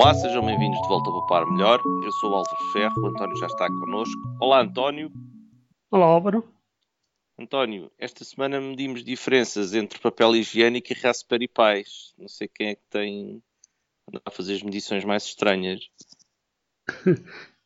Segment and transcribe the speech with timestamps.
[0.00, 1.82] Olá, sejam bem-vindos de volta a Poupar Melhor.
[2.04, 4.14] Eu sou o Álvaro Ferro, o António já está connosco.
[4.40, 5.10] Olá, António.
[5.90, 6.48] Olá, Álvaro.
[7.36, 12.14] António, esta semana medimos diferenças entre papel higiênico e Raspberry Pis.
[12.16, 13.42] Não sei quem é que tem
[14.24, 15.80] a fazer as medições mais estranhas.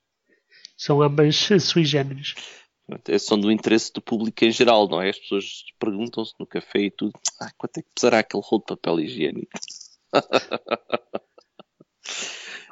[0.74, 2.34] São ambas sui generis.
[3.20, 5.10] São do interesse do público em geral, não é?
[5.10, 8.74] As pessoas perguntam-se no café e tudo: ah, quanto é que pesará aquele rolo de
[8.74, 9.52] papel higiênico?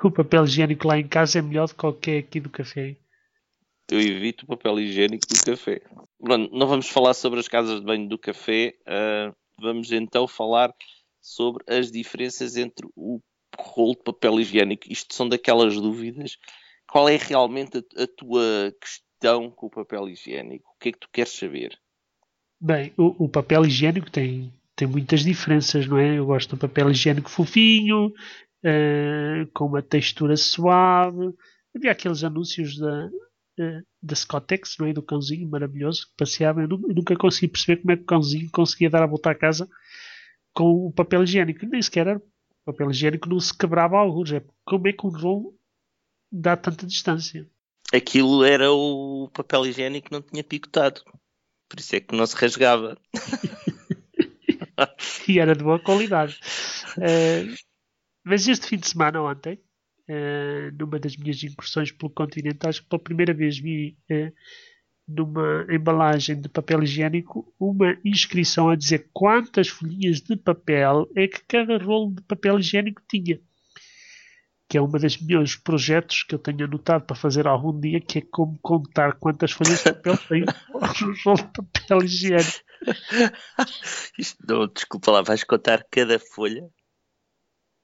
[0.02, 2.96] o papel higiênico lá em casa é melhor do que qualquer aqui do café.
[3.90, 5.82] Eu evito o papel higiênico do café.
[6.18, 8.74] Pronto, não vamos falar sobre as casas de banho do café.
[8.82, 10.72] Uh, vamos então falar
[11.20, 13.20] sobre as diferenças entre o
[13.58, 14.84] rolo de papel higiênico.
[14.88, 16.36] Isto são daquelas dúvidas.
[16.88, 20.70] Qual é realmente a, a tua questão com o papel higiênico?
[20.74, 21.76] O que é que tu queres saber?
[22.60, 26.18] Bem, o, o papel higiênico tem, tem muitas diferenças, não é?
[26.18, 28.12] Eu gosto do papel higiênico fofinho,
[28.64, 31.34] uh, com uma textura suave.
[31.74, 34.92] Havia aqueles anúncios da, uh, da Scottex, não é?
[34.92, 36.62] Do cãozinho maravilhoso que passeava.
[36.62, 39.68] Eu nunca consegui perceber como é que o cãozinho conseguia dar a volta à casa
[40.52, 41.66] com o papel higiênico.
[41.66, 42.18] Nem sequer era.
[42.18, 44.32] O papel higiênico não se quebrava alguns.
[44.32, 45.56] É como é que um rolo
[46.30, 47.48] dá tanta distância?
[47.92, 51.02] Aquilo era o papel higiênico que não tinha picotado.
[51.68, 52.98] Por isso é que não se rasgava.
[55.28, 56.38] e era de boa qualidade.
[56.96, 57.54] Uh,
[58.24, 59.58] mas este fim de semana, ontem,
[60.08, 64.32] uh, numa das minhas incursões pelo continente, acho que pela primeira vez vi uh,
[65.10, 71.42] numa embalagem de papel higiênico uma inscrição a dizer quantas folhinhas de papel é que
[71.46, 73.40] cada rolo de papel higiênico tinha.
[74.68, 78.18] Que é um dos meus projetos que eu tenho anotado para fazer algum dia, que
[78.18, 82.60] é como contar quantas folhas de papel tem um rolo de papel higiênico.
[84.16, 86.70] Isto não, desculpa lá, vais contar cada folha?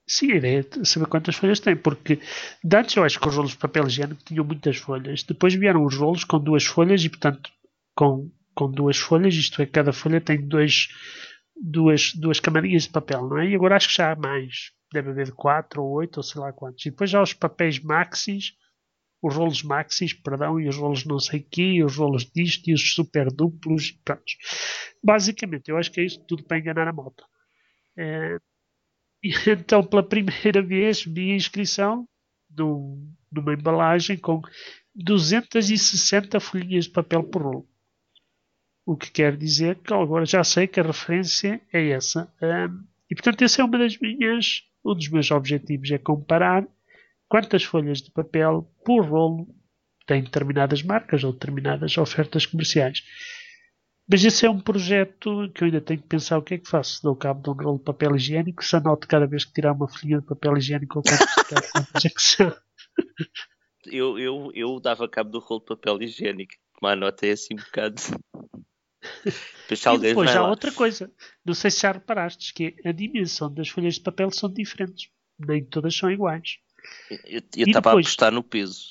[0.08, 2.20] Sim, a ideia é saber quantas folhas tem, porque
[2.72, 5.24] antes eu acho que os rolos de papel higiênico tinham muitas folhas.
[5.24, 7.50] Depois vieram os rolos com duas folhas e, portanto,
[7.94, 10.88] com, com duas folhas, isto é, cada folha tem dois,
[11.60, 13.48] duas, duas camarinhas de papel, não é?
[13.50, 14.70] E agora acho que já há mais.
[14.92, 16.86] Deve haver quatro ou oito ou sei lá quantos.
[16.86, 18.52] E depois já os papéis maxis,
[19.20, 22.74] os rolos maxis, perdão, e os rolos não sei quê, e os rolos disto e
[22.74, 23.90] os super duplos.
[24.04, 24.22] Pronto.
[25.02, 27.24] Basicamente, eu acho que é isso tudo para enganar a moto.
[27.98, 28.38] É,
[29.22, 32.06] então, pela primeira vez, vi a inscrição
[33.30, 34.40] numa embalagem com
[34.94, 37.68] 260 folhinhas de papel por rolo.
[38.84, 42.32] O que quer dizer que agora já sei que a referência é essa.
[42.40, 46.66] Um, e portanto, esse é uma das minhas, um dos meus objetivos é comparar
[47.28, 49.48] quantas folhas de papel por rolo
[50.06, 53.02] têm determinadas marcas ou determinadas ofertas comerciais.
[54.08, 56.68] Mas esse é um projeto que eu ainda tenho que pensar o que é que
[56.68, 57.02] faço.
[57.02, 59.88] Dou cabo de um rolo de papel higiênico, se anoto cada vez que tirar uma
[59.88, 62.56] folhinha de papel higiênico ou quantos é que são.
[63.84, 66.54] Eu, eu, eu dava cabo do rolo de papel higiênico.
[66.80, 68.00] Uma nota é assim um bocado.
[69.68, 70.50] Depois, e depois há lá.
[70.50, 71.10] outra coisa.
[71.44, 75.10] Não sei se já reparaste que a dimensão das folhas de papel são diferentes.
[75.38, 76.58] Nem todas são iguais.
[77.26, 78.88] Eu estava a apostar no peso.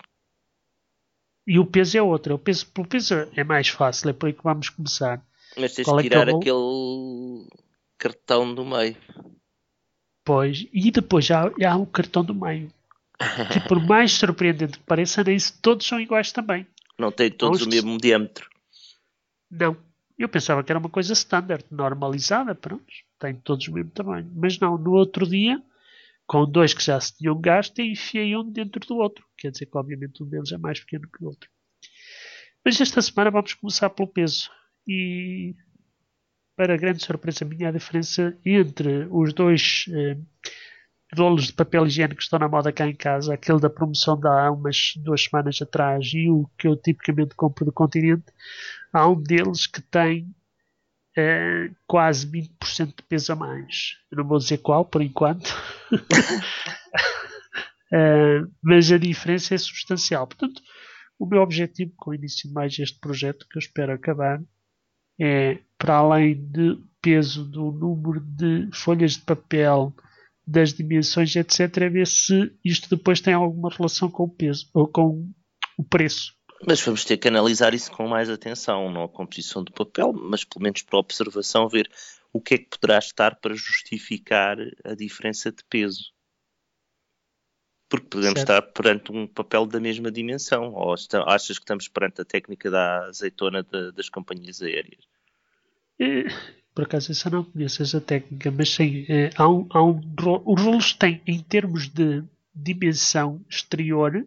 [1.47, 2.35] E o peso é outro.
[2.35, 5.23] O peso, pelo peso é mais fácil, é por aí que vamos começar.
[5.57, 7.47] Mas tens Qual de é tirar é aquele
[7.97, 8.97] cartão do meio.
[10.23, 12.71] Pois, e depois já, já há o cartão do meio.
[13.53, 16.65] que por mais surpreendente que pareça, nem isso todos são iguais também.
[16.97, 18.49] Não tem todos o mesmo diâmetro.
[19.51, 19.77] Não.
[20.17, 22.85] Eu pensava que era uma coisa standard, normalizada, pronto.
[23.19, 24.31] Tem todos o mesmo tamanho.
[24.33, 25.61] Mas não, no outro dia
[26.27, 29.25] com dois que já se tinham gasto e enfiei um dentro do outro.
[29.37, 31.49] Quer dizer que, obviamente, um deles é mais pequeno que o outro.
[32.63, 34.49] Mas esta semana vamos começar pelo peso.
[34.87, 35.55] E,
[36.55, 40.17] para grande surpresa minha, a diferença entre os dois eh,
[41.15, 44.27] rolos de papel higiênico que estão na moda cá em casa, aquele da promoção de
[44.27, 48.25] há umas duas semanas atrás e o que eu tipicamente compro do continente,
[48.91, 50.33] há um deles que tem
[51.17, 53.97] é quase 20% de peso a mais.
[54.11, 55.49] Eu não vou dizer qual, por enquanto.
[57.91, 60.27] é, mas a diferença é substancial.
[60.27, 60.61] Portanto,
[61.17, 64.41] o meu objetivo com o início de mais este projeto, que eu espero acabar,
[65.19, 69.93] é, para além de peso do número de folhas de papel,
[70.45, 74.87] das dimensões, etc., é ver se isto depois tem alguma relação com o peso ou
[74.87, 75.31] com
[75.77, 76.33] o preço.
[76.67, 80.43] Mas vamos ter que analisar isso com mais atenção, não a composição do papel, mas
[80.43, 81.89] pelo menos para observação, ver
[82.33, 86.11] o que é que poderá estar para justificar a diferença de peso.
[87.87, 88.51] Porque podemos certo.
[88.51, 93.05] estar perante um papel da mesma dimensão, ou achas que estamos perante a técnica da
[93.05, 95.05] azeitona de, das companhias aéreas?
[95.99, 96.23] É,
[96.73, 100.01] por acaso essa não conheço essa técnica, mas sim, é, há um, há um,
[100.45, 102.23] os rolos têm, em termos de
[102.53, 104.25] dimensão exterior,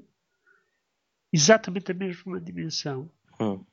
[1.32, 3.10] exatamente a mesma dimensão,
[3.40, 3.64] Hum.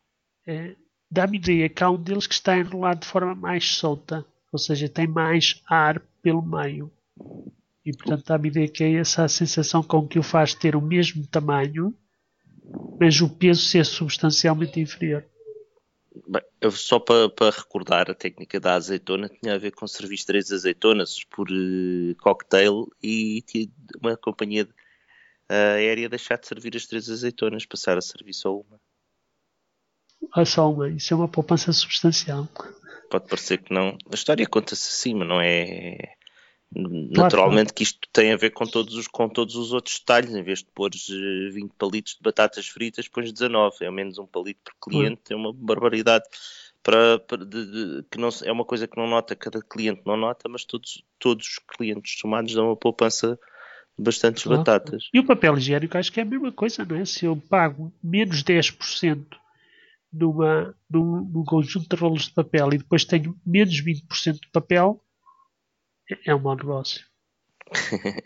[0.45, 0.75] é,
[1.09, 4.87] dá-me ideia que há um deles que está enrolado de forma mais solta, ou seja,
[4.89, 6.91] tem mais ar pelo meio.
[7.85, 10.81] E portanto dá-me ideia que é essa a sensação com que o faz ter o
[10.81, 11.93] mesmo tamanho,
[12.99, 15.23] mas o peso ser substancialmente inferior.
[16.27, 20.23] Bem, eu só para, para recordar, a técnica da azeitona tinha a ver com servir
[20.25, 23.43] três azeitonas por eh, cocktail e
[24.01, 24.73] uma companhia de-
[25.53, 28.79] aérea deixar de servir as três azeitonas, passar a servir só uma.
[30.35, 32.47] Olha só uma, isso é uma poupança substancial.
[33.09, 33.97] Pode parecer que não.
[34.11, 36.15] A história conta-se assim, mas não é.
[36.73, 40.33] Naturalmente que isto tem a ver com todos os, com todos os outros detalhes.
[40.35, 43.85] Em vez de eh, 20 palitos de batatas fritas, pões 19.
[43.85, 45.21] É menos um palito por cliente.
[45.31, 46.25] É uma barbaridade.
[46.83, 50.17] Para, para- de- de- que não, é uma coisa que não nota, cada cliente não
[50.17, 53.39] nota, mas todos, todos os clientes somados dão uma poupança
[53.97, 54.59] bastantes Claro.
[54.59, 55.09] batatas.
[55.13, 57.05] E o papel higiênico acho que é a mesma coisa, não é?
[57.05, 59.25] Se eu pago menos 10%
[60.11, 65.01] numa, num, num conjunto de rolos de papel e depois tenho menos 20% de papel,
[66.09, 67.05] é- é um mau negócio.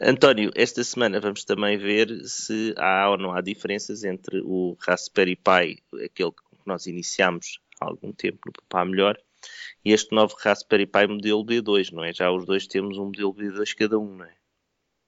[0.00, 5.36] António, esta semana vamos também ver se há ou não há diferenças entre o Raspberry
[5.36, 9.16] Pi, aquele que nós iniciámos há algum tempo no Papá Melhor,
[9.84, 12.12] e este novo Raspberry Pi modelo B2, não é?
[12.12, 14.34] Já os dois temos um modelo B2 cada um, não é?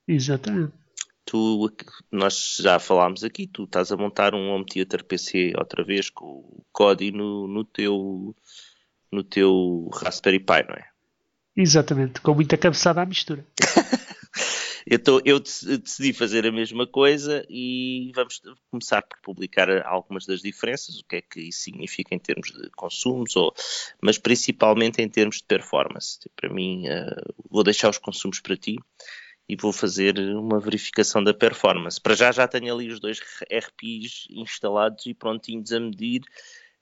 [0.08, 0.72] Exatamente.
[1.26, 1.70] Tu,
[2.10, 6.24] nós já falámos aqui, tu estás a montar um Home Theater PC outra vez com
[6.24, 8.34] o Kodi no, no teu
[9.12, 10.88] no teu Raspberry Pi, não é?
[11.54, 12.20] Exatamente.
[12.22, 13.46] Com muita cabeçada à mistura.
[15.24, 18.40] Eu, decidi fazer a mesma coisa e vamos
[18.70, 22.70] começar por publicar algumas das diferenças, o que é que isso significa em termos de
[22.70, 23.52] consumos, ou,
[24.00, 26.18] mas principalmente em termos de performance.
[26.34, 27.20] Para mim, eh,
[27.50, 28.78] vou deixar os consumos para ti
[29.48, 32.00] e vou fazer uma verificação da performance.
[32.00, 33.18] Para já já tenho ali os dois
[33.50, 36.22] RPs instalados e prontinhos a medir.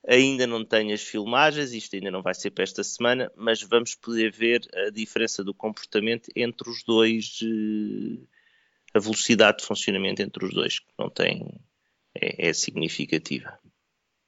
[0.09, 3.95] Ainda não tenho as filmagens, isto ainda não vai ser para esta semana, mas vamos
[3.95, 8.19] poder ver a diferença do comportamento entre os dois, eh,
[8.95, 11.61] a velocidade de funcionamento entre os dois, que não tem,
[12.15, 13.59] é, é significativa.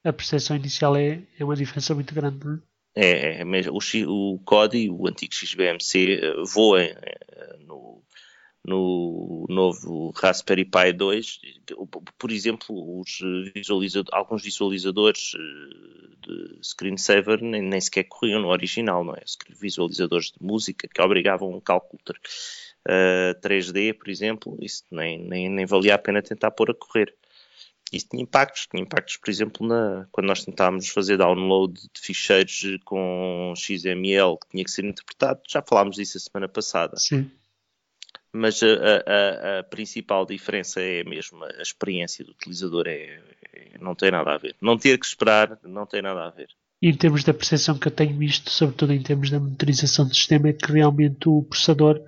[0.02, 2.44] A percepção inicial é, é uma diferença muito grande.
[2.44, 2.58] Não é?
[3.00, 7.57] É, é mesmo, o, o Kodi, o antigo XBMC, eh, voa eh,
[8.69, 11.41] no, no novo Raspberry Pi 2.
[12.19, 13.20] Por exemplo, os
[13.55, 19.23] visualizadores, alguns visualizadores eh, de screensaver nem, nem sequer corriam no original, não é?
[19.61, 22.00] Visualizadores de música que obrigavam um cálculo
[22.88, 27.15] eh, 3D, por exemplo, isso nem, nem, nem valia a pena tentar pôr a correr.
[27.93, 32.62] Isso tinha impactos, tinha impactos, por exemplo, na, quando nós tentávamos fazer download de ficheiros
[32.85, 36.97] com XML que tinha que ser interpretado, já falámos disso a semana passada.
[36.99, 37.31] Sim.
[38.32, 43.20] Mas a, a- a- principal diferença é mesmo a experiência do utilizador, é,
[43.52, 44.54] é- não tem nada a ver.
[44.60, 46.48] Não ter que esperar, não tem nada a ver.
[46.80, 50.14] E em termos da percepção que eu tenho visto, sobretudo em termos da monitorização do
[50.14, 52.00] sistema, é que realmente o processador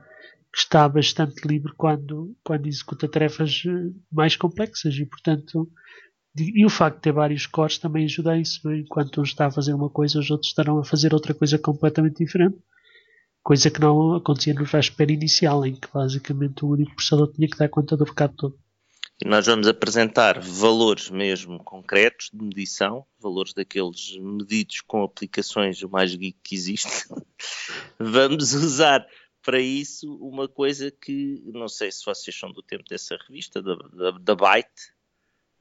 [0.54, 5.68] está bastante livre quando, quando executa tarefas eh, mais complexas e, portanto,
[6.38, 8.68] e o facto de ter vários cores também ajuda a isso.
[8.70, 8.78] é?
[8.78, 12.18] Enquanto um está a fazer uma coisa, os outros estarão a fazer outra coisa completamente
[12.24, 12.56] diferente.
[13.42, 17.56] Coisa que não acontecia no Raspberry inicial, em que basicamente o único processador tinha que
[17.56, 18.58] dar conta do recado todo.
[19.22, 25.90] E nós vamos apresentar valores mesmo concretos de medição, valores daqueles medidos com aplicações o
[25.90, 27.06] mais geek que existe.
[27.98, 29.06] vamos usar
[29.42, 33.74] para isso uma coisa que não sei se vocês são do tempo dessa revista, da,
[33.74, 34.92] da, da Byte,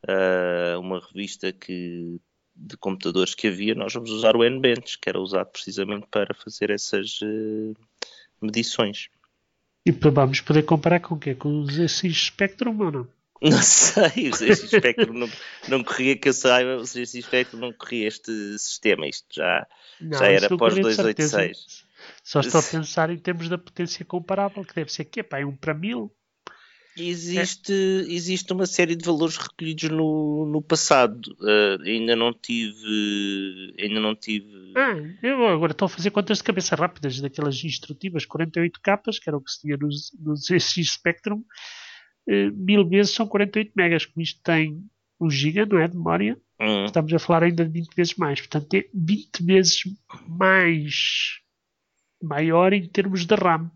[0.07, 2.19] ah, uma revista que
[2.60, 6.70] de computadores que havia, nós vamos usar o NBench, que era usado precisamente para fazer
[6.70, 7.74] essas eh,
[8.42, 9.10] medições.
[9.86, 11.34] E vamos poder comparar com o quê?
[11.34, 13.08] Com os SX Spectrum ou não?
[13.42, 15.30] Não sei, o ZX Spectrum não,
[15.70, 19.66] não corria que eu saiba, o ZX Spectrum não corria este sistema, isto já,
[20.01, 21.38] Não, já era isso não pós corria de certeza.
[21.38, 21.86] 286.
[22.22, 25.46] Só estou a pensar em termos da potência comparável, que deve ser que é é
[25.46, 26.13] um para mil.
[27.01, 27.72] Existe,
[28.08, 31.36] existe uma série de valores recolhidos no, no passado.
[31.41, 33.74] Ah, ainda não tive.
[33.79, 34.74] Ainda não tive.
[34.75, 39.29] Ah, eu agora estou a fazer contas de cabeça rápidas, daquelas instrutivas 48 capas, que
[39.29, 41.44] era o que se tinha nos, nos SX Spectrum.
[42.27, 44.84] Eh, mil vezes são 48 megas, como isto tem
[45.20, 45.88] 1 giga, não é?
[45.88, 46.38] De memória.
[46.62, 48.39] Hum, Estamos a falar ainda de 20 vezes mais.
[48.39, 49.82] Portanto, é 20 vezes
[50.27, 51.39] mais
[52.22, 53.72] maior em termos de RAM.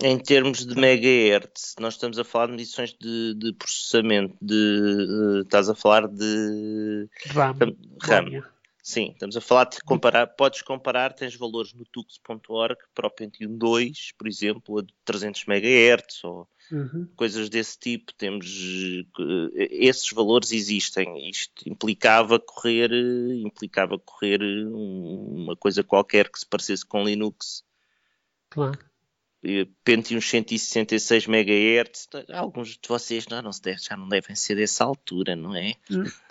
[0.00, 4.36] Em termos de megahertz, nós estamos a falar de medições de, de processamento.
[4.40, 7.54] De, eh, estás a falar de RAM.
[8.02, 8.22] RAM.
[8.24, 8.54] memória.
[8.86, 13.56] Sim, estamos a falar de comparar, podes comparar, tens valores no tux.org para o Pentium
[13.56, 17.08] 2, por exemplo, a de 300 MHz ou uhum.
[17.16, 18.12] coisas desse tipo.
[18.12, 18.46] Temos
[19.18, 21.30] eh, esses valores existem.
[21.30, 22.90] Isto implicava correr,
[23.42, 27.64] implicava correr uma coisa qualquer que se parecesse com Linux.
[28.50, 28.78] Claro.
[29.84, 34.84] Pentium 166 MHz, alguns de vocês não, não se deve, já não devem ser dessa
[34.84, 35.74] altura, não é?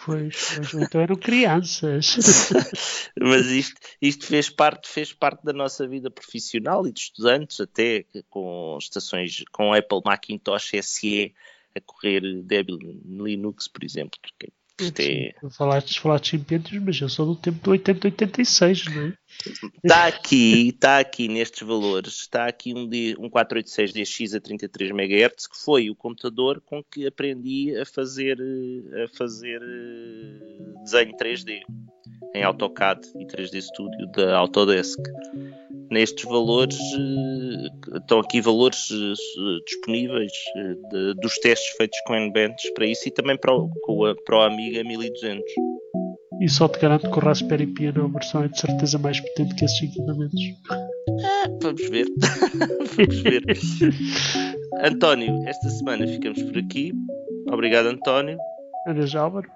[0.03, 2.15] Pois, mas então eram crianças.
[3.19, 8.05] mas isto, isto fez, parte, fez parte da nossa vida profissional e de estudantes, até
[8.29, 11.33] com estações, com Apple Macintosh SE
[11.75, 14.19] a correr Debian Linux, por exemplo.
[14.21, 14.51] Porque
[14.99, 15.33] é...
[15.51, 19.13] Falaste, falaste em Pentium, mas eu sou do tempo do 8086, não é?
[19.83, 22.83] Está aqui, está aqui nestes valores, está aqui um,
[23.19, 28.37] um 486 DX a 33 MHz, que foi o computador com que aprendi a fazer,
[29.03, 31.61] a fazer eh, desenho 3D
[32.35, 34.99] em AutoCAD e 3D Studio da Autodesk.
[35.91, 40.31] Nestes valores, eh, estão aqui valores eh, disponíveis
[40.91, 43.69] de, dos testes feitos com NBands para isso e também para o,
[44.25, 45.43] para o Amiga 1200.
[46.41, 49.55] E só te garanto que o Raspberry Pi a versão é de certeza mais potente
[49.55, 50.41] que esses equipamentos.
[51.23, 52.07] Ah, vamos ver.
[52.97, 53.43] vamos ver.
[54.83, 56.91] António, esta semana ficamos por aqui.
[57.49, 58.37] Obrigado, António.
[58.87, 59.47] Adeus, Álvaro.